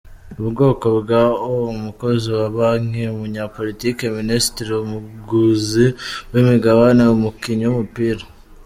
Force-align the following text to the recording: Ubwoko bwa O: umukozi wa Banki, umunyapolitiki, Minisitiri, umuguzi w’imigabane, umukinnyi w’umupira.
Ubwoko 0.39 0.85
bwa 0.99 1.23
O: 1.49 1.51
umukozi 1.75 2.27
wa 2.37 2.47
Banki, 2.55 3.03
umunyapolitiki, 3.15 4.03
Minisitiri, 4.19 4.71
umuguzi 4.75 5.85
w’imigabane, 6.31 7.03
umukinnyi 7.15 7.65
w’umupira. 7.67 8.23